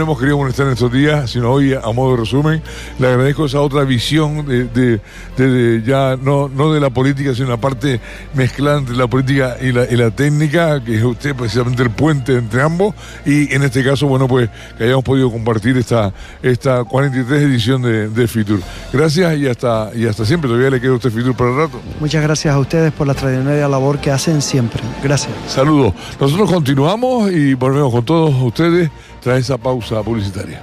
hemos 0.03 0.19
querido 0.19 0.37
molestar 0.37 0.67
en 0.67 0.73
estos 0.73 0.91
días, 0.91 1.31
sino 1.31 1.51
hoy 1.51 1.73
a 1.73 1.91
modo 1.91 2.11
de 2.11 2.21
resumen, 2.21 2.61
le 2.99 3.07
agradezco 3.07 3.47
esa 3.47 3.59
otra 3.59 3.83
visión 3.83 4.45
de, 4.45 5.81
ya 5.83 6.15
no, 6.15 6.47
de 6.47 6.79
la 6.79 6.91
política, 6.91 7.33
sino 7.33 7.49
la 7.49 7.57
parte 7.57 7.99
mezclante 8.35 8.91
de 8.91 8.97
la 8.97 9.07
política 9.07 9.57
y 9.59 9.71
la, 9.71 9.83
y 9.83 10.11
técnica, 10.11 10.81
que 10.81 10.95
es 10.95 11.03
usted 11.03 11.35
precisamente 11.35 11.81
el 11.81 11.89
puente 11.89 12.37
entre 12.37 12.61
ambos, 12.61 12.93
y 13.25 13.53
en 13.53 13.63
este 13.63 13.83
caso, 13.83 14.07
bueno, 14.07 14.27
pues 14.27 14.49
que 14.77 14.85
hayamos 14.85 15.03
podido 15.03 15.31
compartir 15.31 15.75
esta, 15.75 16.13
esta 16.43 16.83
43 16.83 17.41
edición 17.41 17.81
de, 17.81 18.09
de 18.09 18.27
Fitur. 18.27 18.61
Gracias 18.93 19.37
y 19.37 19.47
hasta, 19.47 19.89
y 19.95 20.05
hasta 20.05 20.23
siempre, 20.23 20.47
todavía 20.47 20.69
le 20.69 20.79
queda 20.79 20.91
a 20.91 20.95
usted 20.95 21.11
Fitur 21.11 21.35
para 21.35 21.49
el 21.49 21.57
rato. 21.57 21.81
Muchas 21.99 22.21
gracias 22.21 22.53
a 22.53 22.59
ustedes 22.59 22.93
por 22.93 23.07
la 23.07 23.13
extraordinaria 23.13 23.67
que 23.99 24.11
hacen 24.11 24.41
siempre. 24.41 24.81
Gracias. 25.01 25.33
Saludos. 25.47 25.93
Nosotros 26.19 26.51
continuamos 26.51 27.31
y 27.31 27.53
volvemos 27.53 27.91
con 27.91 28.03
todos 28.05 28.33
ustedes 28.41 28.89
tras 29.21 29.39
esa 29.39 29.57
pausa 29.57 30.03
publicitaria. 30.03 30.61